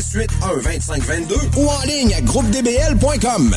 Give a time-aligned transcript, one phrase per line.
[0.00, 3.56] 681 2522 ou en ligne à groupedbl.com.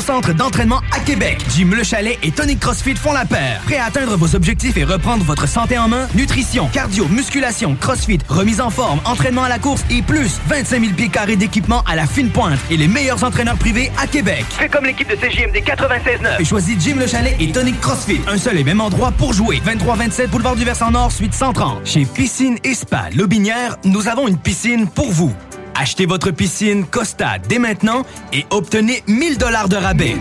[0.00, 1.38] centre d'entraînement à Québec.
[1.54, 3.60] Jim Le Chalet et Tonic CrossFit font la paire.
[3.64, 6.08] Prêt à atteindre vos objectifs et reprendre votre santé en main?
[6.14, 10.92] Nutrition, cardio, musculation, CrossFit, remise en forme, entraînement à la course et plus 25 000
[10.94, 14.44] pieds carrés d'équipement à la fine pointe et les meilleurs entraîneurs privés à Québec.
[14.50, 16.40] Fais comme l'équipe de CJMD 96.9.
[16.40, 18.20] Et choisis Jim Le Chalet et Tonic CrossFit.
[18.28, 19.60] Un seul et même endroit pour jouer.
[19.64, 21.86] 23-27 Boulevard du Versant Nord, suite 130.
[21.86, 25.32] Chez Piscine et Spa Lobinière, nous avons une piscine pour vous.
[25.78, 30.16] Achetez votre piscine Costa dès maintenant et obtenez 1000 dollars de rabais.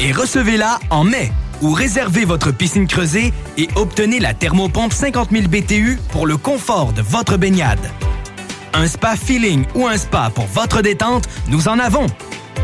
[0.00, 1.30] Et recevez-la en mai.
[1.60, 6.92] Ou réservez votre piscine creusée et obtenez la thermopompe 50 000 BTU pour le confort
[6.92, 7.78] de votre baignade.
[8.74, 12.06] Un spa feeling ou un spa pour votre détente, nous en avons.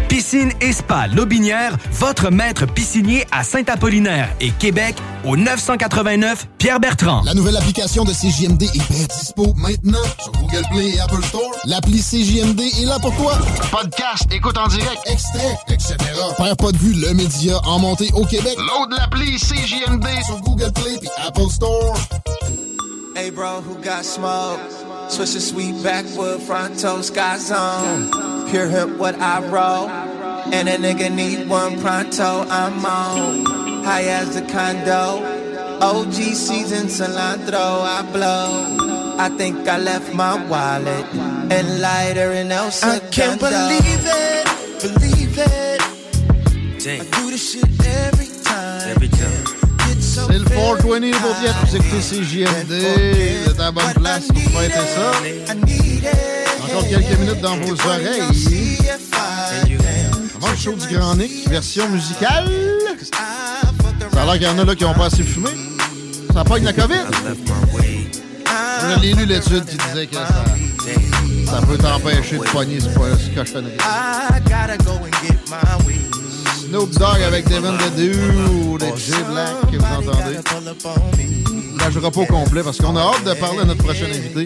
[0.09, 7.23] Piscine et Spa Lobinière, votre maître piscinier à Saint-Apollinaire et Québec au 989 Pierre-Bertrand.
[7.25, 11.51] La nouvelle application de CJMD est bien dispo maintenant sur Google Play et Apple Store.
[11.67, 13.39] L'appli CJMD est là pour toi.
[13.71, 15.97] Podcast, écoute en direct, extrait, etc.
[16.39, 18.57] Père pas de vue, le média en montée au Québec.
[18.57, 21.95] Load l'appli CJMD sur Google Play et Apple Store.
[23.15, 24.61] Hey bro, who got smoke?
[25.09, 26.41] Switch the sweet backwood
[27.11, 28.38] got zone.
[28.51, 29.89] Pure hip, what I roll.
[29.89, 33.45] And a nigga need one pronto, I'm on.
[33.85, 35.23] High as a condo.
[35.81, 39.17] OG season cilantro, I blow.
[39.19, 41.05] I think I left my wallet
[41.53, 43.07] and lighter in El Segundo.
[43.07, 44.47] I can't believe it,
[44.81, 45.83] believe it.
[46.87, 48.89] I do this shit every time.
[48.89, 49.59] Every time.
[50.01, 52.73] C'est le 420 pour bien vous écoutez CJMD.
[53.45, 56.48] Vous êtes à la bonne place pour fêter ça.
[56.69, 58.23] Encore quelques minutes dans vos oreilles.
[60.37, 62.51] Avant le show du Grand Nick, version musicale.
[64.13, 65.51] Ça a l'air qu'il y en a là qui n'ont pas assez fumé.
[66.35, 67.05] Ça pogne la COVID.
[68.81, 70.45] Je l'ai lu l'étude qui disait que ça,
[71.47, 72.89] ça peut t'empêcher de pogner ce,
[73.35, 73.77] cochonnerie.
[76.61, 78.13] Snoop Dogg avec Devin Dedu
[78.51, 80.37] ou les J Black que vous entendez.
[81.79, 84.45] Là, je pas au complet parce qu'on a hâte de parler à notre prochain invité.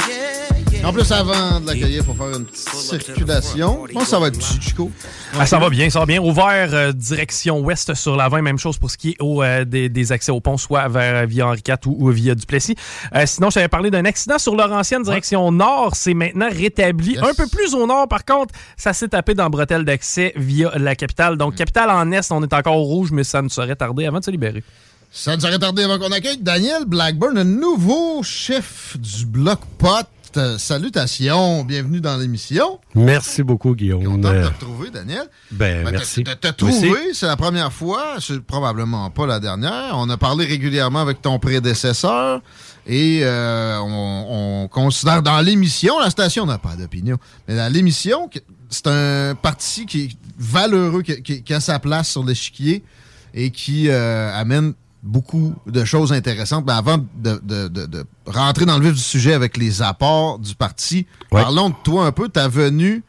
[0.84, 4.26] En plus, avant de l'accueillir pour faire une petite circulation, je pense que ça va
[4.26, 4.90] être petit, Chico.
[5.38, 6.20] Ah, ça va bien, ça va bien.
[6.20, 9.64] Ouvert euh, direction ouest sur la 20, même chose pour ce qui est au, euh,
[9.64, 12.75] des, des accès au pont, soit vers euh, via Henri IV ou, ou via Duplessis.
[13.14, 15.94] Euh, sinon, je t'avais parlé d'un accident sur Laurentienne, direction nord.
[15.94, 17.17] C'est maintenant rétabli.
[17.19, 20.96] Un peu plus au nord, par contre, ça s'est tapé dans bretelle d'accès via la
[20.96, 21.37] capitale.
[21.37, 24.19] Donc, capitale en est, on est encore au rouge, mais ça ne saurait tarder avant
[24.19, 24.64] de se libérer.
[25.12, 30.06] Ça nous aurait tardé avant qu'on accueille Daniel Blackburn, le nouveau chef du Bloc Pot.
[30.37, 32.81] Euh, Salutations, bienvenue dans l'émission.
[32.94, 34.05] Merci beaucoup, Guillaume.
[34.05, 35.25] Content de Euh, te retrouver, Daniel.
[35.50, 36.25] Ben, Ben, merci.
[36.25, 36.81] Moi aussi.
[36.81, 39.93] trouvé, c'est la première fois, c'est probablement pas la dernière.
[39.94, 42.40] On a parlé régulièrement avec ton prédécesseur
[42.87, 48.31] et euh, on, on considère dans l'émission, la station n'a pas d'opinion, mais dans l'émission,
[48.70, 50.08] c'est un parti qui est
[50.38, 52.82] valeureux, qui, qui- qui a sa place sur l'échiquier
[53.34, 56.64] et qui euh, amène beaucoup de choses intéressantes.
[56.66, 60.38] Mais avant de, de- de- de rentrer dans le vif du sujet avec les apports
[60.38, 63.02] du parti, parlons de toi un peu, ta venue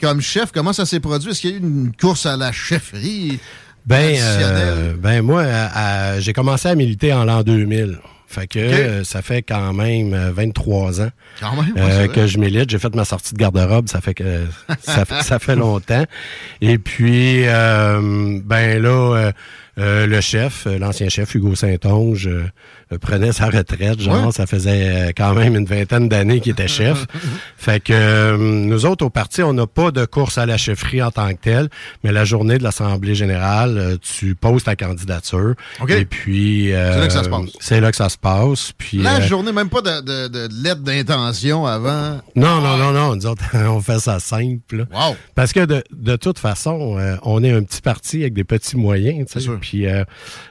[0.00, 1.30] comme chef, comment ça s'est produit?
[1.30, 3.38] Est-ce qu'il y a eu une course à la chefferie?
[3.84, 5.44] Ben, euh, ben moi,
[6.20, 7.98] j'ai commencé à militer en l'an 2000.
[8.26, 11.10] Fait que euh, ça fait quand même euh, 23 ans
[11.40, 12.08] Quand même, ouais, euh, c'est vrai.
[12.14, 12.70] que je milite.
[12.70, 14.44] J'ai fait ma sortie de garde-robe, ça fait que
[14.82, 16.04] ça, fait- ça fait longtemps.
[16.60, 19.32] Et puis, euh, ben là,
[19.80, 22.44] euh, le chef, euh, l'ancien chef Hugo Saint-Onge, euh,
[23.00, 24.00] prenait sa retraite.
[24.00, 24.32] Genre, Ouais.
[24.32, 27.06] ça faisait quand même une vingtaine d'années qu'il était chef.
[27.56, 31.02] fait que euh, nous autres, au parti, on n'a pas de course à la chefferie
[31.02, 31.68] en tant que telle,
[32.04, 35.54] mais la journée de l'Assemblée générale, tu poses ta candidature.
[35.80, 35.90] OK.
[35.90, 36.72] Et puis...
[36.72, 37.50] euh, C'est là que ça se passe.
[37.60, 38.72] C'est là que ça se passe.
[38.76, 42.20] Puis, La journée, même pas de, de- de lettre d'intention avant.
[42.36, 43.16] non, non, non, non.
[43.16, 44.86] Nous autres, on fait ça simple.
[44.92, 45.14] là.
[45.34, 48.76] Parce que de, de toute façon, euh, on est un petit parti avec des petits
[48.76, 49.26] moyens.
[49.30, 49.46] tu sais.
[49.70, 50.02] Puis euh,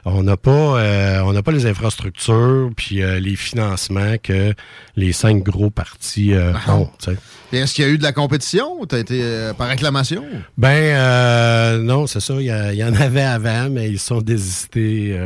[0.06, 4.54] on n'a pas, euh, on n'a pas les infrastructures puis euh, les financements que
[4.96, 6.88] les cinq gros partis euh, ont.
[7.52, 9.22] Est-ce qu'il y a eu de la compétition ou t'as été
[9.58, 10.24] par acclamation?
[10.56, 12.32] Ben non, c'est ça.
[12.38, 15.20] Il y, y en avait avant, mais ils sont désistés.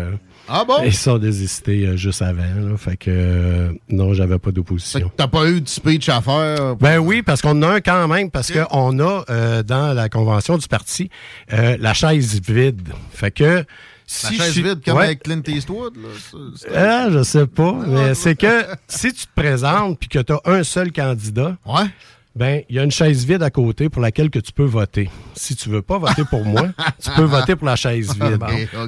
[0.49, 0.82] Ah bon?
[0.85, 2.43] Ils sont désistés euh, juste avant.
[2.43, 2.76] là.
[2.76, 5.11] Fait que euh, non, j'avais pas d'opposition.
[5.17, 6.76] T'as pas eu de speech à faire?
[6.76, 10.08] Ben oui, parce qu'on en a un quand même, parce qu'on a euh, dans la
[10.08, 11.08] convention du parti
[11.52, 12.88] euh, la chaise vide.
[13.12, 13.64] Fait que La
[14.06, 15.05] si chaise vide comme Ouais.
[15.05, 15.94] avec Clint Eastwood?
[15.96, 16.08] Là,
[16.75, 20.41] Ah, je sais pas, mais c'est que si tu te présentes puis que tu as
[20.44, 21.56] un seul candidat,
[22.36, 25.10] ben il y a une chaise vide à côté pour laquelle que tu peux voter.
[25.34, 26.69] Si tu veux pas voter pour moi,
[27.02, 28.42] tu peux voter pour la chaise vide.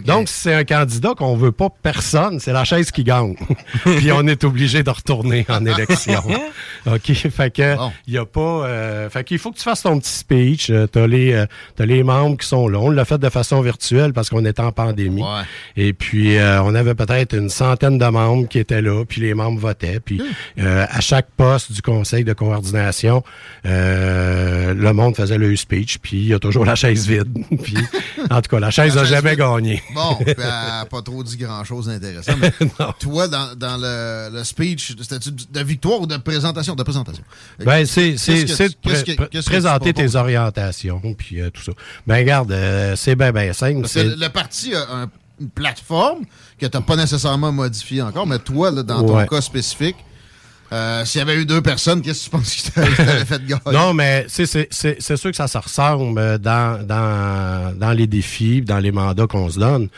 [0.04, 3.37] Donc si c'est un candidat qu'on veut pas personne, c'est la chaise qui gagne.
[3.84, 6.22] puis on est obligé de retourner en élection.
[6.87, 7.76] OK, fait que
[8.06, 10.87] il y a pas euh, fait qu'il faut que tu fasses ton petit speech, euh,
[10.87, 11.46] t'as les euh,
[11.76, 12.78] t'as les membres qui sont là.
[12.78, 15.25] On l'a fait de façon virtuelle parce qu'on était en pandémie.
[15.76, 19.34] Et puis euh, on avait peut-être une centaine de membres qui étaient là, puis les
[19.34, 20.20] membres votaient, puis
[20.58, 23.22] euh, à chaque poste du conseil de coordination,
[23.65, 27.33] euh, le monde faisait le speech, puis il y a toujours la chaise vide.
[27.62, 27.77] puis
[28.31, 29.38] en tout cas, la chaise n'a jamais vide.
[29.41, 29.83] gagné.
[29.94, 32.35] Bon, a pas trop dit grand-chose d'intéressant.
[32.41, 32.53] Mais
[33.00, 36.75] toi, dans, dans le, le speech, c'était-tu de victoire ou de présentation?
[36.75, 37.25] De présentation?
[37.65, 41.73] Ben, c'est, de présenter tes orientations, puis euh, tout ça.
[42.06, 43.82] Ben, regarde, euh, c'est bien, bien simple.
[43.82, 45.11] Parce que c'est- le parti a un-
[45.41, 46.25] une plateforme
[46.59, 49.97] que tu n'as pas nécessairement modifiée encore, mais toi, là, dans ton cas spécifique,
[50.73, 53.25] euh, s'il y avait eu deux personnes, qu'est-ce que tu penses qui t'a- qui t'aurait
[53.25, 53.61] fait gagner?
[53.73, 57.93] Non, mais c'est, c'est, c'est, c'est sûr que ça se ressemble euh, dans, dans, dans
[57.93, 59.89] les défis, dans les mandats qu'on se donne.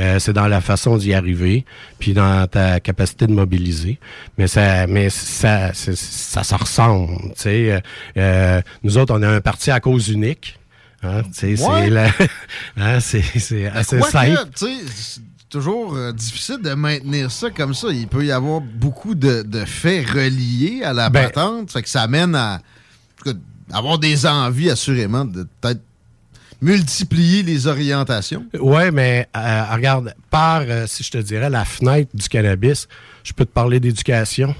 [0.00, 1.64] Euh, c'est dans la façon d'y arriver,
[1.98, 3.98] puis dans ta capacité de mobiliser.
[4.36, 7.16] Mais ça, mais ça, ça se ressemble.
[7.28, 7.80] Tu sais, Euh,
[8.16, 10.58] euh, nous autres, on a un parti à cause unique.
[11.02, 11.84] Hein, tu sais, Ouais.
[11.84, 12.10] c'est, la-
[12.76, 14.48] hein, c'est, c'est assez simple.
[15.50, 17.88] C'est toujours euh, difficile de maintenir ça comme ça.
[17.90, 21.70] Il peut y avoir beaucoup de, de faits reliés à la Ben- patente.
[21.70, 22.60] Fait que ça amène à
[23.24, 23.32] cas,
[23.72, 25.80] avoir des envies, assurément, de peut-être
[26.60, 28.44] multiplier les orientations.
[28.60, 32.86] Ouais, mais euh, regarde, par, euh, si je te dirais, la fenêtre du cannabis,
[33.24, 34.54] je peux te parler d'éducation.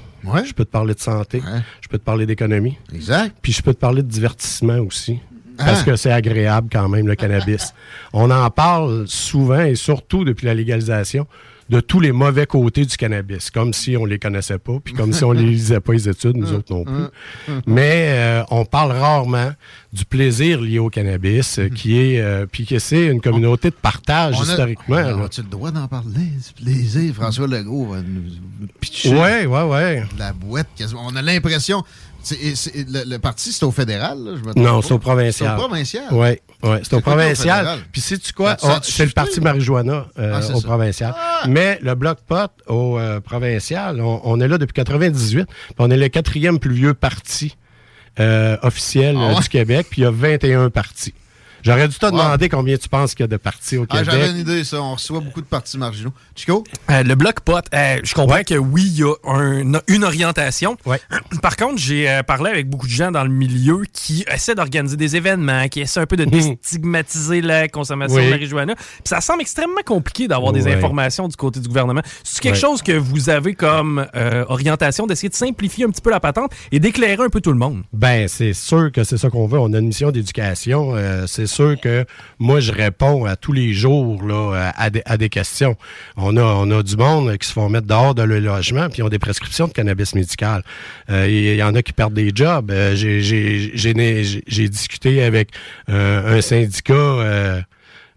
[0.44, 1.42] Je peux te parler de santé.
[1.80, 2.76] Je peux te parler d'économie.
[2.94, 3.36] Exact.
[3.42, 5.20] Puis je peux te parler de divertissement aussi.
[5.58, 5.84] Parce Ah.
[5.84, 7.74] que c'est agréable quand même, le cannabis.
[8.12, 11.26] On en parle souvent et surtout depuis la légalisation
[11.68, 15.12] de tous les mauvais côtés du cannabis, comme si on les connaissait pas, puis comme
[15.12, 17.52] si on les lisait pas les études, nous autres non plus.
[17.66, 19.50] Mais euh, on parle rarement
[19.92, 23.74] du plaisir lié au cannabis, euh, qui est, euh, puis que c'est une communauté de
[23.74, 24.96] partage On a- historiquement.
[24.96, 26.08] on a-tu le droit d'en parler?
[26.14, 27.14] du plaisir?
[27.14, 30.04] François Legault va nous pitcher Ouais, ouais, ouais.
[30.18, 30.68] la boîte.
[30.96, 31.82] On a l'impression...
[32.30, 34.18] le, le parti, c'est au fédéral?
[34.22, 35.50] là, je me Non, c'est au provincial.
[35.50, 36.04] C'est au provincial?
[36.12, 36.42] Ouais.
[36.62, 37.78] Ouais, c'est au quoi, provincial.
[37.92, 38.56] Puis sais-tu quoi?
[38.58, 40.66] Ça- ça Oh, c'est le parti marijuana euh, Ah, au ça.
[40.66, 41.14] provincial.
[41.46, 45.46] Mais le bloc pot au euh, provincial, on, on est là depuis 98.
[45.46, 47.56] puis on est le quatrième plus vieux parti
[48.18, 49.40] euh, officiel Ah ouais?
[49.40, 49.86] du Québec.
[49.90, 51.14] Puis il y a 21 partis.
[51.68, 52.12] J'aurais dû te Wow.
[52.12, 54.08] demander combien tu penses qu'il y a de partis au Ah, Québec.
[54.10, 54.80] j'avais une idée, ça.
[54.80, 56.12] On reçoit beaucoup de partis marginaux.
[56.34, 56.64] Chico?
[56.90, 60.76] Euh, le bloc pot, euh, je comprends que oui, il y a un- une orientation.
[60.86, 60.98] Ouais.
[61.42, 64.96] Par contre, j'ai euh, parlé avec beaucoup de gens dans le milieu qui essaient d'organiser
[64.96, 68.24] des événements, qui essaient un peu de déstigmatiser la consommation Oui.
[68.26, 68.74] de marijuana.
[68.74, 72.02] Puis ça semble extrêmement compliqué d'avoir des informations du côté du gouvernement.
[72.24, 72.60] C'est quelque Ouais.
[72.60, 76.52] chose que vous avez comme euh, orientation d'essayer de simplifier un petit peu la patente
[76.72, 77.82] et d'éclairer un peu tout le monde?
[77.92, 79.58] Ben, c'est sûr que c'est ça qu'on veut.
[79.58, 80.92] On a une mission d'éducation.
[80.94, 82.04] Euh, c'est sûr que
[82.38, 85.76] moi, je réponds à tous les jours là, à, des, à des questions.
[86.16, 88.98] On a, on a du monde qui se font mettre dehors de leur logement, puis
[88.98, 90.62] ils ont des prescriptions de cannabis médical.
[91.10, 92.70] Euh, Il y en a qui perdent des jobs.
[92.70, 95.48] Euh, j'ai- discuté avec
[95.88, 97.64] euh, un syndicat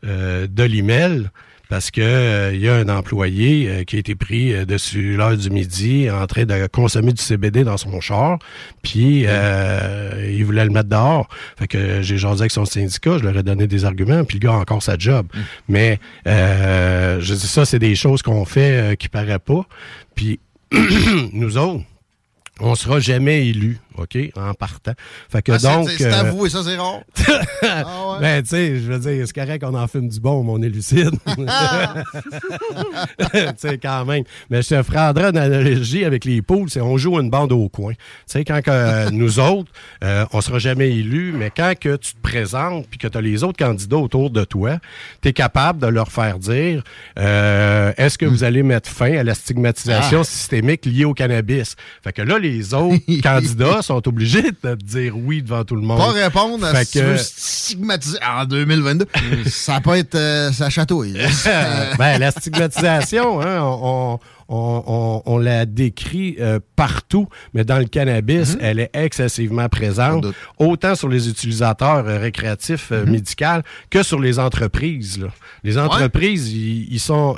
[0.04, 1.32] de l'IMEL
[1.72, 5.16] parce que euh, il y a un employé euh, qui a été pris euh, dessus
[5.16, 8.40] l'heure du midi en train de consommer du CBD dans son char,
[8.82, 11.30] puis euh, il voulait le mettre dehors.
[11.58, 14.46] Fait que j'ai jasé avec son syndicat, je leur ai donné des arguments, puis le
[14.46, 15.28] gars a encore sa job.
[15.70, 19.66] Mais euh, je dis ça, c'est des choses qu'on fait euh, qui paraît pas.
[20.14, 20.42] Puis
[21.32, 21.86] nous autres,
[22.62, 24.94] on sera jamais élus, OK, en partant.
[25.30, 25.90] Fait que Ah, donc...
[25.90, 27.02] c'est c'est euh, avoué, ça, c'est rare.
[27.64, 28.20] Ah ouais?
[28.22, 30.62] ben, tu sais, je veux dire, c'est correct qu'on en fume du bon, mais on
[30.62, 31.12] est lucide.
[33.34, 34.24] tu sais, quand même.
[34.50, 37.70] Mais je te ferai une analogie avec les poules, c'est on joue une bande au
[37.70, 37.94] coin.
[37.94, 39.72] Tu sais, quand que, euh, nous autres,
[40.04, 43.22] euh, on sera jamais élus, mais quand que tu te présentes puis que tu as
[43.22, 44.78] les autres candidats autour de toi,
[45.22, 46.84] tu es capable de leur faire dire
[47.20, 50.24] euh, est-ce que vous allez mettre fin à la stigmatisation Ah.
[50.24, 51.76] systémique liée au cannabis?
[52.04, 55.82] Fait que là, les autres candidats sont obligés de te dire oui devant tout le
[55.82, 55.98] monde.
[55.98, 59.06] Pas répondre à tu veux stigmatiser en 2022.
[59.48, 60.16] ça peut être.
[60.16, 61.14] euh, ça chatouille.
[61.98, 67.86] ben, la stigmatisation, hein, on, on, on- on la décrit euh, partout, mais dans le
[67.86, 70.26] cannabis, elle est excessivement présente,
[70.60, 75.20] autant sur les utilisateurs euh, récréatifs euh, médicaux que sur les entreprises.
[75.20, 75.28] là.
[75.64, 77.36] Les entreprises, ils, sont,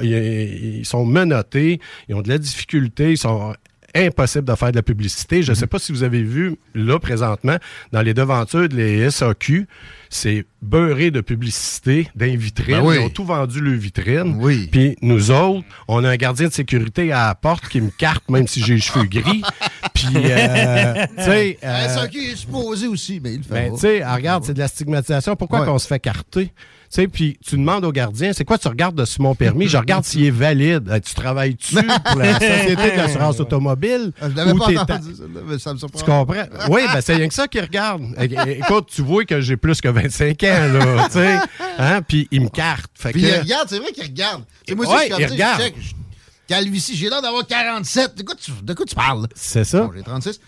[0.84, 1.79] sont menottés,
[2.10, 3.53] ils ont de la difficulté, ils sont
[3.95, 5.43] impossible de faire de la publicité.
[5.43, 7.57] Je ne sais pas si vous avez vu, là, présentement,
[7.91, 9.67] dans les devantures de les SAQ,
[10.09, 12.77] c'est beurré de publicité, d'invitrines.
[12.77, 12.95] Ben oui.
[13.00, 14.38] Ils ont tout vendu le vitrine.
[14.39, 14.67] Oui.
[14.71, 18.29] Puis nous autres, on a un gardien de sécurité à la porte qui me carte,
[18.29, 19.41] même si j'ai les cheveux gris.
[19.93, 21.57] Puis, euh, tu sais...
[21.63, 24.43] euh, ça qui est supposé aussi, mais il le fait ben, tu sais, ah, regarde,
[24.43, 25.35] c'est de la stigmatisation.
[25.35, 25.65] Pourquoi Ouais.
[25.65, 26.51] qu'on se fait carter?
[26.93, 29.67] Tu sais, puis tu demandes au gardien, c'est quoi tu regardes de mon permis?
[29.67, 31.01] Je regarde s'il est valide.
[31.03, 34.12] Tu travailles-tu pour la Société de l'assurance automobile?
[34.21, 35.97] Je l'avais pas entendu, celle-là, mais ça me surprend.
[36.00, 36.43] tu comprends?
[36.69, 38.03] Oui, ben c'est rien que ça qu'il regarde.
[38.19, 41.39] Écoute, tu vois que j'ai plus que 25 ans, là, tu sais.
[41.79, 42.01] Hein?
[42.07, 42.91] Puis il me carte.
[42.93, 44.43] Fait Puis que- il regarde, c'est vrai qu'il regarde.
[44.69, 45.62] Sais, moi aussi, Ouais, je il ça, je regarde.
[45.62, 48.15] check, je- j'ai l'air d'avoir 47.
[48.15, 49.25] De quoi tu, de quoi tu parles?
[49.33, 49.81] C'est ça.
[49.81, 50.39] Bon, j'ai 36.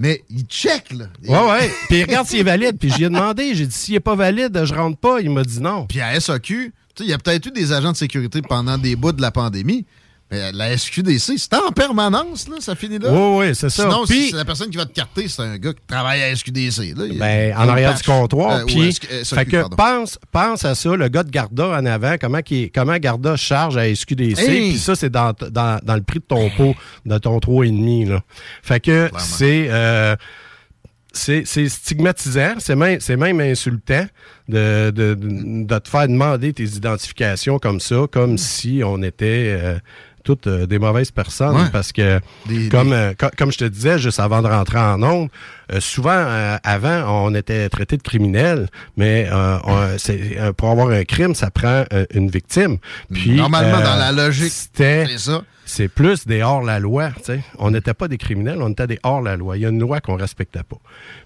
[0.00, 1.04] Mais il check, là.
[1.28, 1.70] Ouais, ouais.
[1.88, 2.78] Puis il regarde s'il est valide.
[2.78, 3.54] Puis j'y ai demandé.
[3.54, 5.20] J'ai dit, s'il n'est pas valide, je rentre pas.
[5.20, 5.86] Il m'a dit non.
[5.86, 8.78] Puis à SAQ, tu sais, il y a peut-être eu des agents de sécurité pendant
[8.78, 9.84] des bouts de la pandémie.
[10.30, 13.10] Mais la SQDC, c'est en permanence, là, ça finit là.
[13.10, 13.82] Oui, oui, c'est ça.
[13.82, 16.22] Sinon, Puis- si c'est la personne qui va te carter, c'est un gars qui travaille
[16.22, 16.94] à SQDC.
[16.96, 17.04] Là.
[17.18, 18.02] Ben, en arrière patch.
[18.04, 18.58] du comptoir.
[18.60, 19.76] Euh, puis, euh, fait que pardon.
[19.76, 23.76] pense, pense à ça, le gars de Garda en avant, comment, est- comment Garda charge
[23.76, 24.38] à SQDC.
[24.40, 24.70] Hey!
[24.70, 26.74] Puis ça, c'est dans, dans, dans le prix de ton pot,
[27.06, 28.08] de ton 3,5.
[28.08, 28.20] Là.
[28.62, 29.66] Fait que c'est.
[29.68, 30.14] euh,
[31.12, 34.06] c'est c'est stigmatisant, c'est même, même insultant
[34.48, 39.58] de, de, de- de te faire demander tes identifications comme ça, comme si on était
[39.60, 39.78] euh,
[40.22, 41.56] toutes euh, des mauvaises personnes.
[41.56, 41.70] Ouais.
[41.72, 44.78] Parce que, Des- comme, des- euh, co- comme je te disais, juste avant de rentrer
[44.78, 45.28] en ondes,
[45.72, 46.24] euh, souvent,
[46.64, 51.84] avant, on était traité de criminels, mais on- pour avoir un crime, ça prend
[52.14, 52.78] une victime.
[53.12, 55.42] Puis, Normalement, dans la logique, c'était c'est ça.
[55.64, 57.10] c'est plus des hors-la-loi.
[57.58, 59.56] On n'était pas des criminels, on était des hors-la-loi.
[59.56, 60.78] Il y a une loi qu'on respectait pas.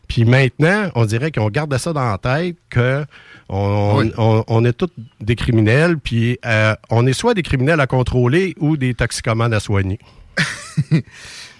[0.09, 3.07] Puis maintenant, on dirait qu'on garde ça dans la tête que
[3.49, 4.13] on, Oui.
[4.17, 4.89] on- on est tous
[5.21, 9.61] des criminels, puis euh, on est soit des criminels à contrôler ou des toxicomanes à
[9.61, 9.99] soigner.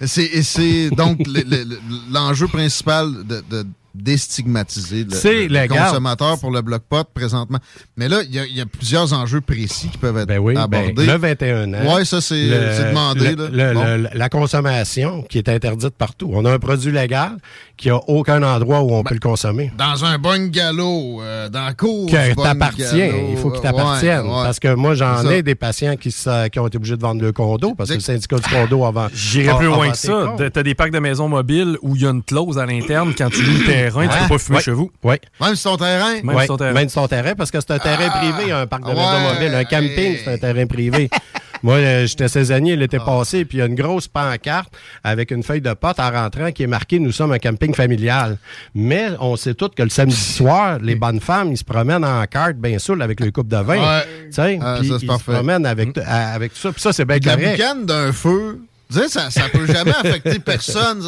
[0.05, 1.79] C'est, donc le- le- le-
[2.13, 7.59] l'enjeu principal de, de déstigmatiser le, C'est le- consommateur pour le bloc pot présentement.
[7.97, 10.39] Mais là, il y, a- il y a plusieurs enjeux précis qui peuvent être Ben
[10.39, 11.07] oui, ben, abordés.
[11.07, 11.95] le 21 ans.
[11.97, 12.49] Ouais, ça, c'est,
[12.89, 13.35] demandé.
[13.37, 13.69] le- là.
[13.73, 13.85] le- Bon.
[13.85, 16.31] le- la consommation qui est interdite partout.
[16.33, 17.37] On a un produit légal
[17.77, 19.73] qui a aucun endroit où on Ben, peut le consommer.
[19.77, 22.07] Dans un bungalow, euh, dans la cour.
[22.09, 23.13] Que bungalow, t'appartiens.
[23.31, 24.23] Il faut qu'il t'appartienne.
[24.27, 24.43] ouais, ouais.
[24.45, 26.15] Parce que moi, j'en ai des patients qui,
[26.59, 29.09] ont été obligés de vendre le condo parce que le syndicat du condo avant.
[29.13, 30.35] J'irais plus loin que ça.
[30.53, 33.13] T'as des parcs de maisons mobiles où il y a une clause à l'interne.
[33.17, 34.91] Quand tu loues terrain, tu peux pas fumer chez vous.
[35.03, 35.17] Oui.
[35.41, 36.15] Même sur ton terrain?
[36.23, 36.73] Même Ouais, sur ton terrain.
[36.73, 38.95] Même sur ton terrain, parce que c'est un terrain Ah, privé, un parc de ouais,
[38.95, 39.55] automobile.
[39.55, 41.09] Un camping, c'est un terrain privé.
[41.63, 43.05] Moi, euh, j'étais saisonnier l'été Ah.
[43.07, 44.71] passé, puis il y a une grosse pancarte
[45.03, 48.37] avec une feuille de pote en rentrant qui est marquée Nous sommes un camping familial.
[48.75, 52.23] Mais on sait tous que le samedi soir, les bonnes femmes, ils se promènent en
[52.27, 53.79] carte, bien sûr, avec le coupe de vin.
[53.79, 54.03] Ouais.
[54.27, 55.25] Tu sais, Ah, puis ça, c'est ils parfait.
[55.33, 56.71] se promènent avec, à- avec tout ça.
[56.73, 57.53] Puis ça, c'est bien la correct.
[57.57, 58.61] boucane d'un feu,
[58.91, 61.03] ça, ça peut jamais affecter personne.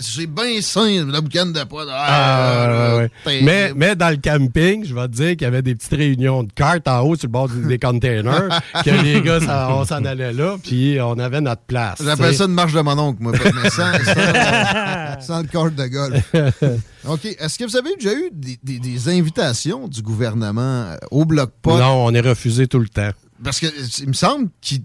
[0.00, 1.86] c'est- bien sain, la boucane de poids.
[1.90, 3.10] Ah, ouais, ouais.
[3.24, 3.44] terrible.
[3.46, 6.42] Mais, mais dans le camping, je vais te dire qu'il y avait des petites réunions
[6.42, 8.48] de cartes en haut sur le bord des containers,
[8.84, 11.98] que les gars, ça- on s'en allait là, puis on avait notre place.
[12.04, 13.32] J'appelle ça une marche de mon oncle, moi.
[13.32, 16.32] Mais sans, sans, sans le corps de golf.
[17.06, 17.24] OK.
[17.38, 21.50] Est-ce que vous avez déjà eu des, des- des invitations du gouvernement euh, au bloc
[21.62, 21.78] pot?
[21.78, 23.10] Non, on est refusé tout le temps.
[23.42, 23.66] Parce que
[24.02, 24.82] il me semble qu'ils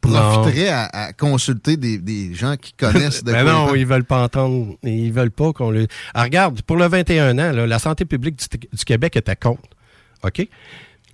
[0.00, 3.86] profiteraient à, à consulter des, des gens qui connaissent de Ben quoi non, ils ils
[3.86, 4.76] veulent pas entendre.
[4.82, 5.86] Ils veulent pas qu'on le.
[6.14, 9.62] Ah, regarde, pour le 21 ans, là, la santé publique du, du Québec était contre.
[10.22, 10.46] OK?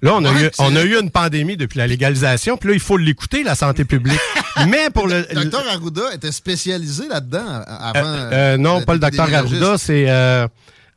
[0.04, 2.74] Là, on a, Ouais, eu, on a eu une pandémie depuis la légalisation, puis là,
[2.74, 4.18] il faut l'écouter, la santé publique.
[4.68, 5.22] Mais pour le.
[5.32, 8.08] Docteur Arruda était spécialisé là-dedans a- avant.
[8.08, 9.32] Euh, euh, non, d'être pas le docteur.
[9.32, 10.48] Arruda, c'est euh,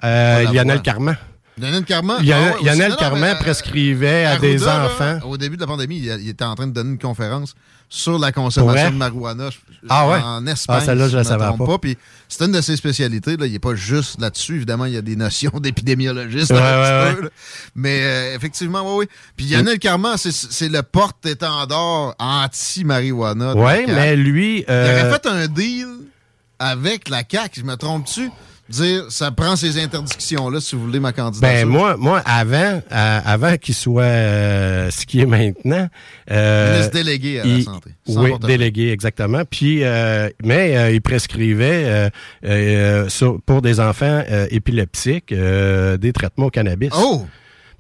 [0.03, 0.81] euh, Lionel.
[0.81, 1.15] Carman.
[1.57, 2.17] Lionel Carman?
[2.21, 2.79] Lionel, Ah ouais, Lionel aussi.
[2.81, 5.19] Non, non, Carman euh, prescrivait à Arruda, des là, enfants.
[5.29, 7.55] au début de la pandémie, il, il était en train de donner une conférence
[7.89, 9.49] sur la consommation de marijuana
[9.89, 10.19] Ah ouais?
[10.21, 10.79] en Espagne.
[10.81, 11.77] Ah, celle-là, si je la me savais pas.
[11.77, 13.37] Puis c'est une de ses spécialités.
[13.37, 13.45] Là.
[13.45, 14.55] Il n'est pas juste là-dessus.
[14.55, 16.51] Évidemment, il y a des notions d'épidémiologiste.
[16.51, 17.29] Ouais, ouais, ouais.
[17.75, 19.15] Mais euh, effectivement, oui, oui.
[19.37, 23.53] Puis Lionel Carman, c'est- le porte-étendard anti-marijuana.
[23.53, 24.59] la Oui, mais lui.
[24.59, 25.87] Il euh, aurait fait un deal
[26.59, 28.29] avec la CAQ, je me trompe-tu?
[28.67, 31.55] Dire, ça prend ces interdictions-là si vous voulez ma candidature.
[31.55, 35.87] Ben moi, moi avant, euh, avant qu'il soit euh, ce qui est maintenant,
[36.31, 37.91] euh, délégué à la il- santé.
[38.07, 39.43] Sans Oui, délégué exactement.
[39.47, 42.09] Puis, euh, mais euh, il prescrivait euh,
[42.45, 46.89] euh, sur- pour des enfants euh, épileptiques euh, des traitements au cannabis.
[46.95, 47.25] Oh!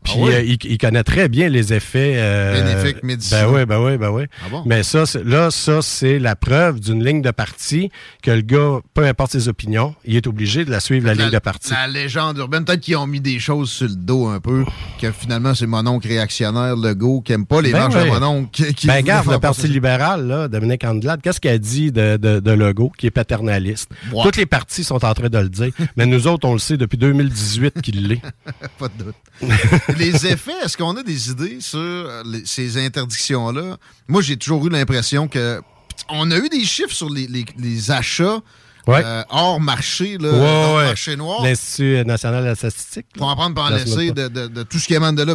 [0.05, 0.33] Puis Ah oui?
[0.33, 3.51] euh, il, il connaît très bien les effets euh, Bénéfiques médicinaux.
[3.51, 4.23] Ben oui, ben oui, ben oui.
[4.45, 4.63] Ah bon?
[4.65, 7.89] Mais ça, là, ça c'est la preuve d'une ligne de parti
[8.21, 11.31] que le gars, peu importe ses opinions, il est obligé de la suivre la, ligne
[11.31, 11.71] de parti.
[11.71, 14.63] La légende urbaine, peut-être qu'ils ont mis des choses sur le dos un peu,
[15.01, 18.03] que finalement c'est mon oncle réactionnaire, Legault, qui aime pas les Ben marches oui.
[18.03, 18.49] de mon oncle.
[18.51, 22.17] Qui, qui ben, regarde, le Parti libéral, là, Dominique Andelade, qu'est-ce qu'il a dit de,
[22.17, 23.89] de, de Legault, qui est paternaliste?
[24.23, 26.77] Toutes les partis sont en train de le dire, mais nous autres, on le sait
[26.77, 28.21] depuis 2018 qu'il l'est.
[28.77, 29.15] pas de doute.
[29.99, 33.77] les effets, est-ce qu'on a des idées sur euh, les- ces interdictions-là?
[34.07, 35.61] Moi, j'ai toujours eu l'impression que.
[36.09, 38.39] On a eu des chiffres sur les, les- les achats
[38.87, 39.01] Ouais.
[39.03, 40.85] euh, hors marché, là, Ouais, hors ouais.
[40.85, 41.43] marché noir.
[41.43, 43.07] L'Institut national de la statistique.
[43.17, 44.23] Pour en prendre, laisser pas.
[44.23, 45.33] de, de- de tout ce qui émane de là,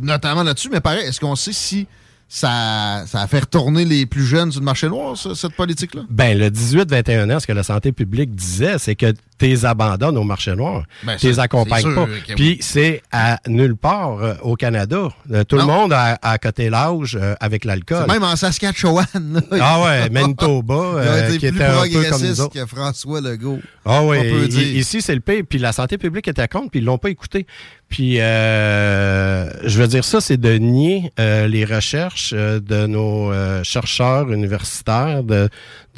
[0.00, 0.68] notamment là-dessus.
[0.72, 1.86] Mais pareil, est-ce qu'on sait si
[2.28, 6.02] ça, ça a fait retourner les plus jeunes sur le marché noir, ça, cette politique-là?
[6.10, 10.24] Ben, le 18-21 ans, ce que la santé publique disait, c'est que t'es abandonnes au
[10.24, 10.82] marché noir.
[11.04, 12.04] Ben, t'es accompagnes pas.
[12.04, 12.34] oui.
[12.34, 15.08] Puis c'est à nulle part euh, au Canada.
[15.32, 18.06] Euh, tout le monde a, a coté l'âge euh, avec l'alcool.
[18.08, 19.06] Même en Saskatchewan.
[19.14, 22.52] là, Ah ouais, Manitoba, il euh, été qui plus était un peu comme nous autres.
[22.54, 23.60] que François Legault.
[23.84, 24.76] Ah oui, on peut i- dire.
[24.76, 25.42] ici c'est le pire.
[25.48, 27.46] Puis la santé publique était contre, puis ils l'ont pas écouté.
[27.88, 35.48] Puis je veux dire ça, c'est de nier les recherches de nos chercheurs universitaires, de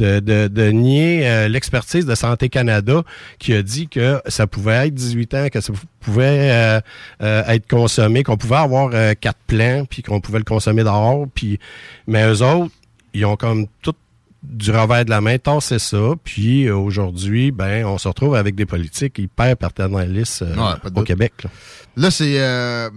[0.00, 3.02] de, de, de nier euh, l'expertise de Santé Canada
[3.38, 6.80] qui a dit que ça pouvait être 18 ans, que ça pouvait euh,
[7.22, 11.26] euh, être consommé, qu'on pouvait avoir quatre plants, puis qu'on pouvait le consommer dehors.
[11.34, 11.58] Puis
[12.06, 12.72] mais eux autres,
[13.14, 13.94] ils ont comme tout
[14.42, 18.64] du revers de la main, tassé ça, puis aujourd'hui, ben, on se retrouve avec des
[18.64, 21.06] politiques hyper paternalistes euh, Ouais, au doute.
[21.06, 21.32] Québec.
[21.44, 21.50] là.
[21.96, 22.88] Là, c'est euh,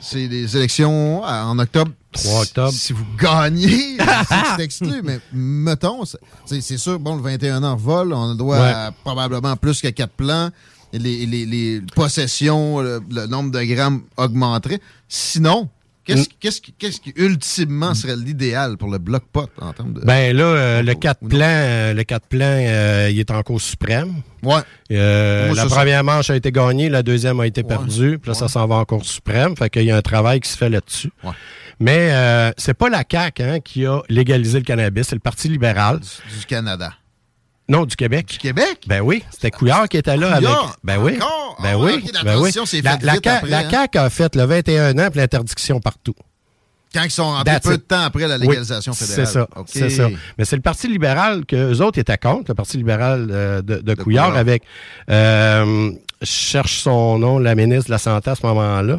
[0.00, 1.92] c'est des élections euh, en octobre.
[2.12, 2.72] 3 octobre.
[2.72, 3.96] Si vous gagnez,
[4.56, 6.18] c'est exclu, mais mettons, c'est-
[6.76, 8.68] sûr, bon, le 21 ans vol, on doit Ouais.
[8.68, 10.50] à probablement plus que 4 plans.
[10.92, 14.80] Les, les- les possessions, le, le nombre de grammes augmenterait.
[15.08, 15.68] Sinon.
[16.04, 20.00] Qu'est-ce qui, ultimement serait l'idéal pour le bloc pot en termes de.
[20.00, 23.62] Ben là, euh, le 4 plans, euh, le 4 plans, euh, il est en cause
[23.62, 24.14] suprême.
[24.42, 24.60] Ouais.
[24.90, 27.68] Euh, Moi, la ça- première manche a été gagnée, la deuxième a été Ouais.
[27.68, 29.56] perdue, puis là, ça s'en va en cour suprême.
[29.56, 31.10] Fait qu'il y a un travail qui se fait là-dessus.
[31.22, 31.30] Ouais.
[31.80, 35.48] Mais euh, c'est pas la CAQ hein, qui a légalisé le cannabis, c'est le Parti
[35.48, 36.00] libéral.
[36.00, 36.92] Du, du Canada.
[37.68, 38.26] Non, du Québec.
[38.26, 38.80] Du Québec?
[38.86, 40.58] Ben oui, c'était Couillard qui était là Couillard?
[40.64, 40.74] avec.
[40.84, 41.16] Ben oui.
[41.16, 41.56] Encore?
[41.62, 41.92] Ben Ah, oui.
[42.04, 42.50] ok, la ben oui.
[42.82, 43.70] La, après, hein?
[43.70, 46.14] CAQ a fait le 21 ans puis l'interdiction partout.
[46.94, 47.80] Quand ils sont entrés That's peu it.
[47.80, 49.26] de temps après la Oui, légalisation fédérale.
[49.26, 49.48] C'est ça.
[49.66, 50.08] C'est ça.
[50.36, 53.76] Mais c'est le Parti libéral que eux autres étaient contre, le Parti libéral euh, de,
[53.76, 54.36] de Couillard, Couillard.
[54.36, 54.62] avec
[55.08, 58.98] euh, je cherche son nom, la ministre de la Santé à ce moment-là.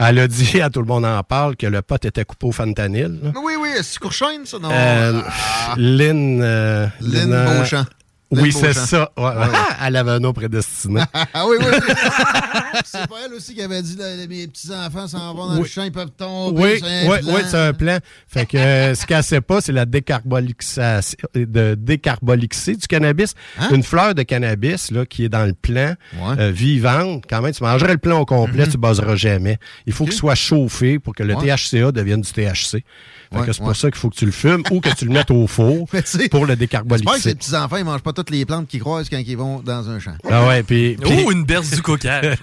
[0.00, 2.52] Elle a dit à tout le monde en parle que le pot était coupé au
[2.52, 3.20] fentanyl.
[3.22, 3.30] là.
[3.42, 4.68] Oui, oui, c'est Courchaine, ça, non?
[4.72, 7.84] Euh, Ah, Lynn, euh, Lynn euh, Beauchamp.
[8.30, 9.10] Oui, c'est ça.
[9.16, 9.46] Ouais, ouais.
[9.86, 11.02] Elle avait un nom prédestiné.
[11.14, 11.66] ah oui, oui.
[11.70, 11.94] oui.
[12.84, 15.82] c'est pas elle aussi qui avait dit là, mes petits-enfants s'en vont dans le champ,
[15.82, 16.60] ils peuvent tomber.
[16.82, 17.98] Oui, oui, oui, c'est un plan.
[18.26, 23.34] Fait que euh, ce qu'elle sait pas, c'est la décarbolixation, de décarbolixer du cannabis.
[23.58, 23.68] Hein?
[23.72, 25.94] Une fleur de cannabis là, qui est dans le plant,
[26.38, 27.24] euh, vivante.
[27.28, 28.72] Quand même, tu mangerais le plant au complet, Mhm.
[28.72, 29.58] tu buzzeras jamais.
[29.86, 31.46] Il faut qu'il soit chauffé pour que le Ouais.
[31.56, 32.84] THCA devienne du THC.
[33.32, 33.66] Fait Ouais, que c'est ouais.
[33.66, 35.86] pour ça qu'il faut que tu le fumes ou que tu le mettes au four
[35.86, 37.20] pour le J'espère que décarbolixer.
[37.20, 40.00] ces petits-enfants, ils mangent pas toutes les plantes qu'ils croisent quand ils vont dans un
[40.00, 40.16] champ.
[40.28, 40.96] Ah ouais, puis...
[41.00, 42.36] puis- Oh, une berce du coquage.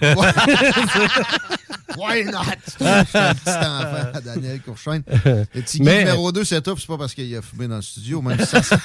[1.98, 2.40] Why not?
[2.66, 5.02] C'est un petit enfant, Daniel Courchaine.
[5.06, 8.22] Le petit Mais- numéro 2 s'étouffe, c'est pas parce qu'il a fumé dans le studio,
[8.22, 8.76] même si ça sent,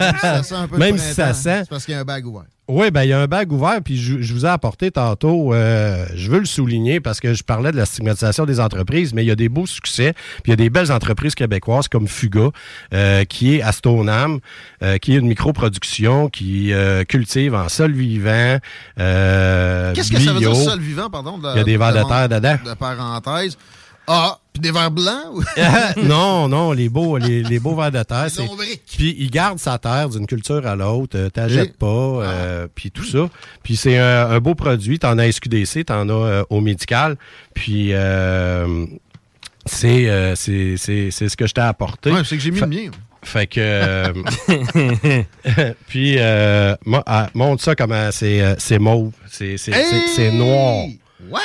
[0.00, 1.60] même si ça sent un peu Même si ça sent.
[1.64, 2.44] C'est parce qu'il y a un bag ouvert.
[2.70, 5.54] Oui, ben il y a un bag ouvert, puis je, je vous ai apporté tantôt,
[5.54, 9.24] euh, je veux le souligner parce que je parlais de la stigmatisation des entreprises, mais
[9.24, 12.06] il y a des beaux succès, puis il y a des belles entreprises québécoises comme
[12.06, 12.50] Fuga,
[12.92, 14.40] euh, qui est à Stoneham,
[14.82, 16.72] euh, qui est une microproduction qui
[17.08, 18.58] cultive en sol vivant,
[18.96, 21.38] Qu'est-ce que ça veut dire, sol vivant, pardon?
[21.38, 22.56] de- Il y a des vers de terre dedans.
[22.66, 23.56] De parenthèse.
[24.10, 25.44] Ah, puis des verres blancs?
[26.02, 28.26] non, non, les beaux, les, les beaux vers de terre.
[28.30, 28.42] c'est-.
[28.96, 33.04] Puis il garde sa terre d'une culture à l'autre, euh, t'achètes pas, euh, puis tout
[33.04, 33.28] ça.
[33.62, 34.98] Puis c'est un, un beau produit.
[34.98, 37.16] T'en as SQDC, t'en as euh, au médical.
[37.54, 38.86] Puis euh,
[39.66, 42.10] c'est euh, c'est ce que je t'ai apporté.
[42.10, 42.90] Ouais, c'est que j'ai mis le mien.
[43.22, 44.12] Fait que euh,
[45.88, 50.86] puis euh, ah, montre ça comment c'est mauve, c'est noir.
[51.28, 51.40] What?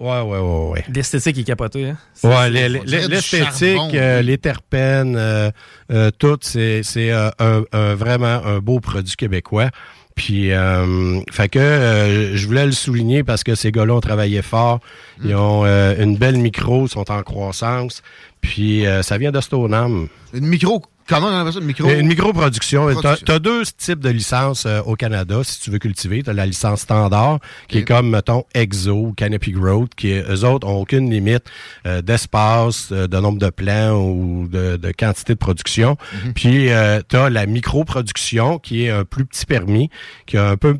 [0.00, 0.84] Ouais ouais ouais ouais.
[0.92, 1.90] L'esthétique est capotée.
[1.90, 1.96] Hein?
[2.24, 2.68] Ouais, dirait
[3.04, 5.50] du l'esthétique, euh, les terpènes, euh,
[5.92, 9.70] euh, tout, c'est c'est, euh, un, un- vraiment un beau produit québécois.
[10.16, 14.42] Puis, euh, fait que euh, je voulais le souligner parce que ces gars-là ont travaillé
[14.42, 14.78] fort.
[15.18, 15.28] Mm.
[15.28, 18.00] Ils ont euh, une belle micro, sont en croissance.
[18.40, 20.06] Puis, euh, ça vient de Stoneham.
[20.32, 21.58] Une micro, comment on appelle ça?
[21.60, 21.88] Une micro?
[21.90, 22.88] Une microproduction.
[23.24, 26.22] Tu as, deux types de licences euh, au Canada si tu veux cultiver.
[26.22, 27.38] Tu as la licence standard,
[27.68, 31.44] qui est comme, mettons, Exo ou Canopy Growth, qui, est- eux autres, ont aucune limite
[31.86, 35.96] euh, d'espace, euh, de nombre de plants ou de, de quantité de production.
[36.34, 36.68] Puis,
[37.08, 39.90] tu as la microproduction, qui est un plus petit permis,
[40.26, 40.76] qui a un peu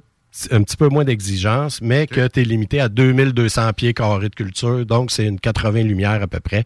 [0.50, 4.34] un petit peu moins d'exigence, mais que tu es limité à 2200 pieds carrés de
[4.34, 6.64] culture, donc c'est une 80 lumières à peu près.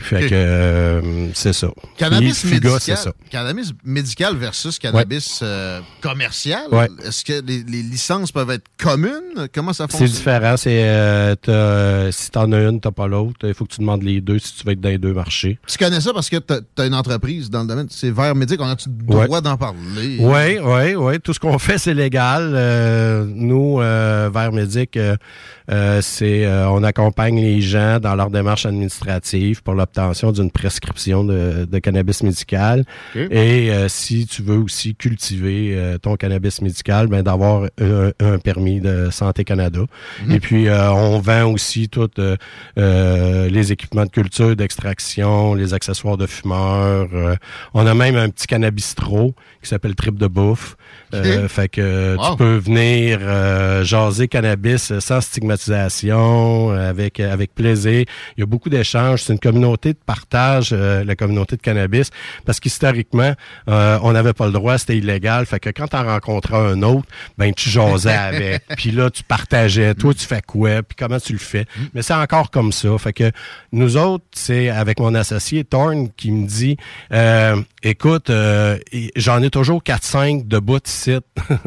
[0.00, 1.68] Fait que euh, c'est ça.
[1.96, 3.12] Cannabis Puis Fuga, médical, c'est ça.
[3.30, 6.62] cannabis médical versus cannabis euh, commercial.
[6.70, 6.88] Ouais.
[7.04, 9.48] Est-ce que les, les licences peuvent être communes?
[9.54, 10.16] Comment ça C'est fonctionne?
[10.16, 10.56] différent.
[10.56, 13.36] C'est euh, t'as- si t'en as une, t'as pas l'autre.
[13.46, 15.58] Il faut que tu demandes les deux si tu veux être dans les deux marchés.
[15.66, 17.86] Tu connais ça parce que tu as, une entreprise dans le domaine.
[17.90, 18.60] C'est vers médic.
[18.60, 19.26] On a-tu le Ouais.
[19.26, 20.16] droit d'en parler?
[20.20, 21.20] Oui, oui, oui.
[21.20, 22.52] Tout ce qu'on fait, c'est légal.
[22.54, 28.66] Euh, nous, euh, vers Médic, euh, c'est euh, on accompagne les gens dans leur démarche
[28.66, 32.84] administrative pour l'obtention d'une prescription de, de cannabis médical.
[33.14, 38.38] Et euh, si tu veux aussi cultiver euh, ton cannabis médical, ben d'avoir un, un
[38.38, 39.80] permis de Santé Canada.
[40.24, 40.32] Mhm.
[40.34, 42.36] Et puis euh, on vend aussi tous euh,
[42.78, 47.08] euh, les équipements de culture, d'extraction, les accessoires de fumeurs.
[47.14, 47.34] euh,
[47.74, 50.76] on a même un petit cannabistro qui s'appelle Trip de bouffe.
[51.14, 52.30] Euh, fait que Wow.
[52.30, 58.04] tu peux venir euh, jaser cannabis sans stigmatisation, avec avec plaisir.
[58.36, 59.22] Il y a beaucoup d'échanges.
[59.22, 62.10] C'est une communauté de partage, euh, la communauté de cannabis,
[62.44, 63.34] parce qu'historiquement,
[63.68, 65.46] euh, on n'avait pas le droit, c'était illégal.
[65.46, 68.62] Fait que quand tu en rencontrais un autre, ben tu jasais avec.
[68.76, 69.94] Puis là, tu partageais.
[69.94, 70.82] Toi, tu fais quoi?
[70.82, 71.66] Puis comment tu le fais?
[71.94, 72.96] Mais c'est encore comme ça.
[72.98, 73.30] Fait que
[73.72, 76.76] nous autres, c'est avec mon associé Thorne qui me dit
[77.12, 78.78] euh, écoute, euh,
[79.16, 81.16] j'en ai toujours 4-5 de bout ici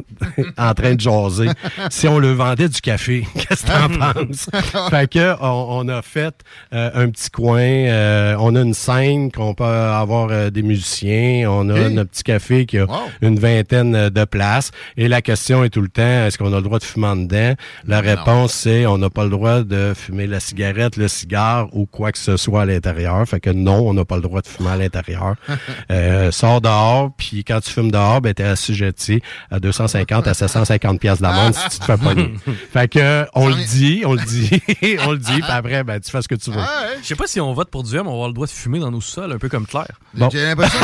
[0.57, 1.47] en train de jaser.
[1.89, 4.49] si on le vendait du café, qu'est-ce que t'en penses?
[4.89, 6.35] fait que on, on a fait
[6.73, 7.63] euh, un petit coin,
[8.01, 12.23] euh, on a une scène qu'on peut avoir euh, des musiciens, on a notre petit
[12.23, 12.87] café qui a
[13.21, 14.71] une vingtaine euh, de places.
[14.97, 17.15] Et la question est tout le temps, est-ce qu'on a le droit de fumer en
[17.15, 17.53] dedans?
[17.85, 21.85] La réponse, c'est on n'a pas le droit de fumer la cigarette, le cigare ou
[21.85, 23.25] quoi que ce soit à l'intérieur.
[23.27, 25.35] Fait que non, on n'a pas le droit de fumer à l'intérieur.
[25.91, 30.99] euh, sors dehors, puis quand tu fumes dehors, ben t'es assujetti à 250 à 750
[30.99, 32.33] pièces d'amende si tu te fais pogner.
[32.73, 34.61] fait que on le dit, on le dit,
[35.05, 36.61] on le dit, puis après, ben tu fais ce que tu veux.
[37.01, 38.51] Je sais pas si on vote pour du M, on va avoir le droit de
[38.51, 39.99] fumer dans nos sols, un peu comme Claire.
[40.13, 40.29] Bon.
[40.31, 40.79] J'ai l'impression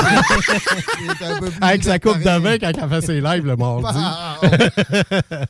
[0.97, 3.45] qu'il est un peu plus Avec sa coupe de vin quand elle fait ses lives
[3.45, 3.87] le mardi.
[3.87, 4.37] Ah,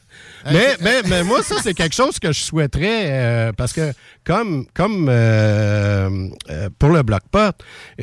[0.52, 3.94] mais, mais, mais moi, ça, c'est quelque chose que je souhaiterais euh, parce que
[4.24, 7.56] comme, comme euh, euh, pour le bloc pot,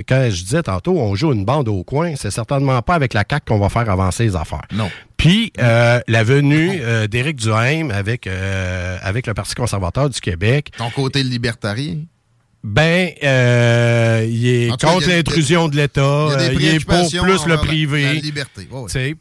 [0.08, 3.24] quand je disais tantôt, on joue une bande au coin, c'est certainement pas avec la
[3.28, 4.66] CAQ qu'on va faire avancer les affaires.
[4.72, 4.90] Non.
[5.16, 10.72] Puis euh, la venue euh, d'Éric Duhaime avec, euh, avec le Parti conservateur du Québec.
[10.76, 12.00] Ton côté libertarien.
[12.64, 16.28] Ben, euh, il est cas, contre l'intrusion de l'État.
[16.50, 18.22] il euh, est pour plus le privé.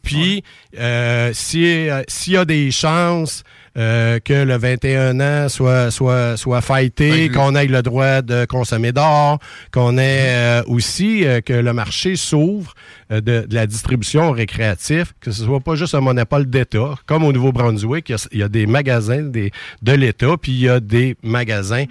[0.01, 0.45] Puis,
[0.79, 3.43] euh, si, euh, s'il y a des chances
[3.75, 8.91] euh, que le 21 ans soit, soit, soit fighté, qu'on ait le droit de consommer
[8.91, 9.39] d'or,
[9.73, 12.75] qu'on ait euh, aussi euh, que le marché s'ouvre
[13.09, 17.31] de, de la distribution récréative, que ce soit pas juste un monopole d'État, comme au
[17.33, 20.69] Nouveau-Brunswick, il y a- il y, a des magasins des, de l'État, puis il y
[20.69, 21.85] a des magasins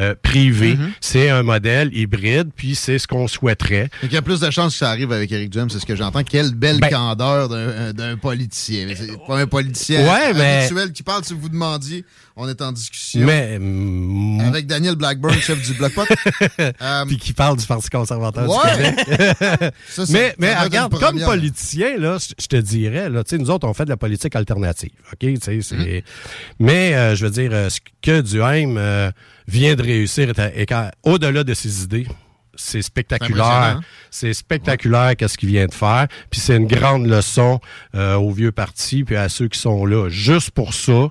[0.00, 0.76] euh, privés.
[1.00, 3.90] C'est un modèle hybride, puis c'est ce qu'on souhaiterait.
[4.02, 5.96] Il y a plus de chances que ça arrive avec Eric Duhem, c'est ce que
[5.96, 6.22] j'entends.
[6.24, 8.88] Quelle belle Ben- candeur d'un d'un politicien.
[8.96, 11.24] C'est pas un politicien Ouais, mais- qui parle.
[11.24, 12.04] Si vous demandiez,
[12.36, 13.20] on est en discussion.
[13.26, 16.06] Mais, mm, Avec Daniel Blackburn, chef du Bloc Pot.
[16.60, 18.92] Euh, puis qui parle du Parti conservateur Ouais.
[18.92, 19.36] du Québec.
[19.88, 23.84] Ça, mais mais regarde, comme politicien, là, je te dirais, là, nous autres, on fait
[23.84, 24.90] de la politique alternative.
[25.12, 25.28] OK?
[25.28, 26.02] Mm-hmm.
[26.58, 29.10] Mais, euh, je veux dire, euh, ce que Duhaime euh,
[29.46, 30.32] vient de réussir,
[31.04, 32.06] au-delà de ses idées,
[32.58, 33.80] c'est spectaculaire.
[34.10, 36.08] C'est spectaculaire qu'est-ce qu'il vient de faire.
[36.30, 37.60] Puis c'est une grande leçon
[37.94, 40.08] euh, aux vieux partis puis à ceux qui sont là.
[40.08, 41.08] Juste pour ça,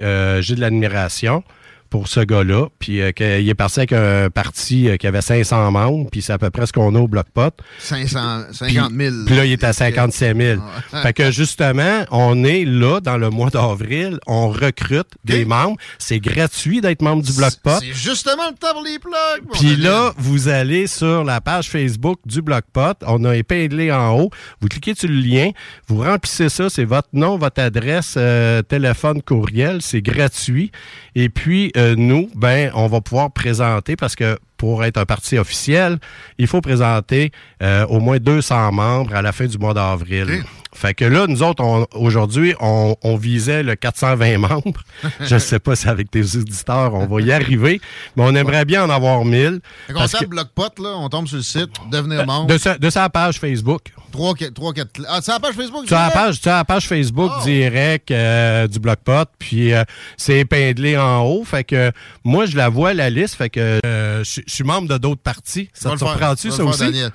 [0.00, 1.44] euh, j'ai de l'admiration
[1.90, 2.66] pour ce gars-là.
[2.78, 6.32] Puis euh, qu'il est parti avec un parti euh, qui avait 500 membres, puis c'est
[6.32, 7.54] à peu près ce qu'on a au Bloc-Pot.
[7.78, 9.14] 500, Puis, 50 000.
[9.26, 10.60] puis là, il est à 57 000.
[10.60, 11.00] Ouais.
[11.02, 15.76] Fait que justement, on est là dans le mois d'avril, on recrute des membres.
[15.98, 17.80] C'est gratuit d'être membre du Bloc-Pot.
[17.80, 19.50] C'est justement le temps pour les plugs.
[19.52, 22.98] Puis là, vous allez sur la page Facebook du Bloc-Pot.
[23.06, 24.30] On a épinglé en haut.
[24.60, 25.50] Vous cliquez sur le lien.
[25.86, 26.68] Vous remplissez ça.
[26.68, 29.80] C'est votre nom, votre adresse, euh, téléphone, courriel.
[29.82, 30.70] C'est gratuit.
[31.14, 35.38] Et puis, euh, nous, ben, on va pouvoir présenter parce que pour être un parti
[35.38, 35.98] officiel,
[36.36, 37.30] il faut présenter
[37.62, 40.42] euh, au moins 200 membres à la fin du mois d'avril.
[40.80, 44.80] Fait que là, nous autres, on- aujourd'hui, on, on visait le 420 membres.
[45.20, 47.80] Je ne sais pas si avec tes auditeurs, on va y arriver,
[48.16, 49.60] mais on aimerait bien en avoir 1000.
[49.88, 52.46] Fait qu'on tape que- Bloc Pot, là, on tombe sur le site, devenir membre.
[52.46, 53.92] de, sa, de sa page Facebook.
[54.12, 54.88] 3, 4, 3, 4.
[55.08, 55.84] Ah, c'est la page Facebook?
[55.86, 57.42] Tu as la page, la Facebook Oh.
[57.44, 59.82] direct euh, du Bloc-Pot, puis euh,
[60.16, 61.44] c'est épinglé en haut.
[61.44, 61.90] Fait que
[62.24, 63.34] moi, je la vois, la liste.
[63.34, 65.68] Fait que euh, je suis membre de d'autres partis.
[65.74, 66.78] Ça te surprend-tu, ça aussi?
[66.84, 67.10] Daniel.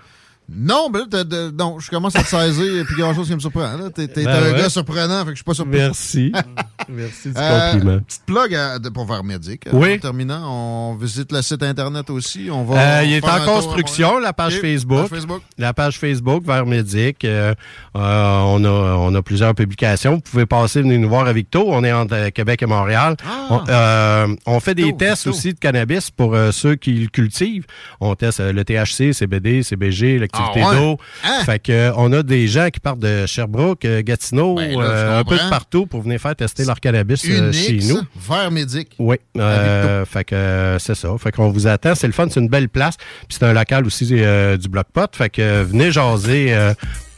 [0.52, 1.24] Non, mais là,
[1.58, 3.78] non, je commence à te saisir et puis quelque chose qui me surprend.
[3.96, 4.58] T'es Ben un ouais.
[4.60, 5.78] gars surprenant, fait que je suis pas surpris.
[5.78, 6.32] Merci.
[6.90, 8.00] Merci du Euh, compliment.
[8.00, 9.62] Petite plug à- pour faire médic.
[9.72, 9.94] Oui.
[9.96, 10.42] En terminant,
[10.92, 12.50] on visite le site internet aussi.
[12.52, 15.00] On va Euh, il est en construction, la page Ok, Facebook.
[15.02, 15.42] page Facebook.
[15.58, 17.24] La page Facebook vers Médic.
[17.26, 17.54] euh,
[17.96, 20.16] euh, on, a, on a plusieurs publications.
[20.16, 21.64] Vous pouvez passer, venir nous voir à Victo.
[21.68, 23.16] On est entre euh, Québec et Montréal.
[23.26, 23.48] Ah.
[23.50, 25.30] On, euh, on fait des tests Victo.
[25.38, 27.66] aussi de cannabis pour euh, ceux qui le cultivent.
[28.02, 30.76] On teste euh, le THC, CBD, CBG, Ah ouais?
[30.76, 30.98] d'eau.
[31.24, 31.44] Hein?
[31.46, 34.86] Fait que euh, on a des gens qui partent de Sherbrooke, euh, Gatineau, Ben là,
[34.86, 37.98] euh, un peu de partout pour venir faire tester leur cannabis chez nous.
[37.98, 38.90] ça, vers médic.
[39.00, 41.10] Oui, fait que c'est ça.
[41.20, 41.96] Fait qu'on vous attend.
[41.96, 42.98] C'est le fun, c'est une belle place.
[43.28, 45.16] Puis c'est un local aussi du Bloc Pot.
[45.16, 46.56] Fait que venez jaser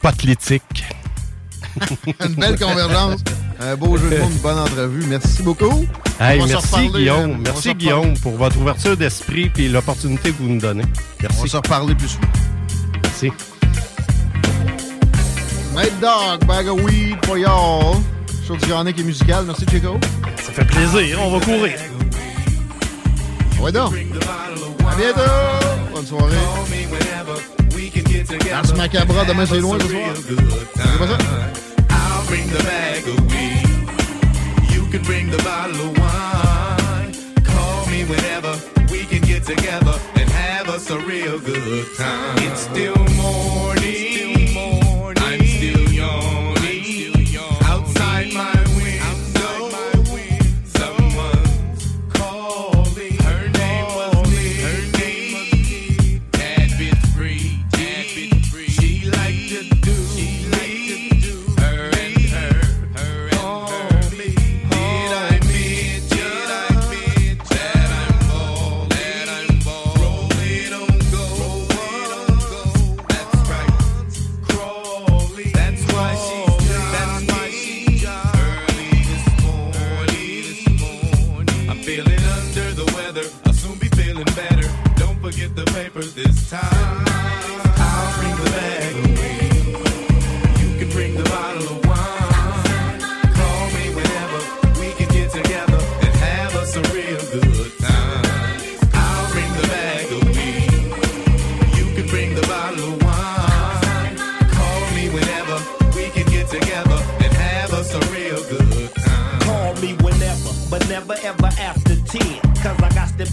[0.00, 0.84] potlitique.
[2.26, 3.20] Une belle convergence.
[3.60, 5.04] Un beau jeu de mots, une bonne entrevue.
[5.08, 5.86] Merci beaucoup.
[6.20, 7.38] Hey, merci reparler, Guillaume.
[7.42, 7.74] Merci.
[7.74, 10.84] Guillaume pour votre ouverture d'esprit puis l'opportunité que vous nous donnez.
[10.84, 11.48] On va Merci.
[11.48, 12.28] se reparler plus souvent.
[13.16, 13.32] Merci.
[15.74, 17.96] Night Dog, bag of weed for y'all.
[18.46, 19.46] Show du Yannick et musical.
[19.46, 19.98] Merci, Chico.
[20.36, 21.78] Ça fait plaisir, on va courir.
[23.58, 23.94] Ouais, donc.
[23.94, 25.20] À bientôt.
[25.94, 26.36] Bonne soirée.
[28.52, 30.02] Ars Macabra, demain c'est loin ce soir.
[30.74, 31.18] C'est pas ça?
[31.88, 34.74] I'll bring the bag of weed.
[34.74, 37.12] You can bring the bottle of wine.
[37.44, 38.75] Call me whenever
[39.40, 42.38] get together and have us a real good time.
[42.38, 44.15] It's still morning.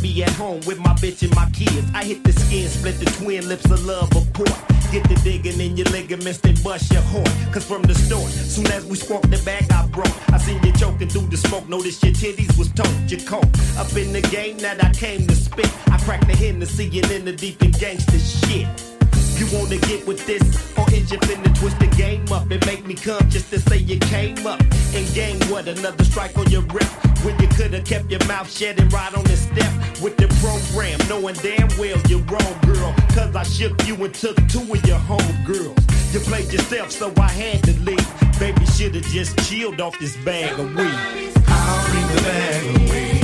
[0.03, 1.87] Be at home with my bitch and my kids.
[1.95, 4.51] I hit the skin, split the twin lips of love apart.
[4.91, 7.25] Get the digging in your ligaments, then bust your horn.
[7.53, 10.73] Cause from the start, soon as we sparked the bag I brought, I seen you
[10.73, 11.69] choking through the smoke.
[11.69, 13.47] Notice your titties was toned, your coat.
[13.77, 15.71] Up in the game that I came to spit.
[15.87, 18.92] I cracked the Hennessy and in the deep and gangster shit.
[19.37, 20.43] You wanna get with this,
[20.77, 23.77] or is you finna twist the game up and make me come just to say
[23.77, 24.59] you came up
[24.93, 26.89] and game what another strike on your rep
[27.23, 30.99] when you coulda kept your mouth shut and ride on the step with the program,
[31.07, 32.93] knowing damn well you're wrong, girl.
[33.15, 35.77] Cause I shook you and took two of your home girls.
[36.13, 38.39] You played yourself, so I had to leave.
[38.39, 41.33] Baby shoulda just chilled off this bag of weed.
[41.47, 43.23] I'll bring the bag of weed.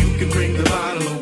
[0.00, 1.21] You can bring the bottle of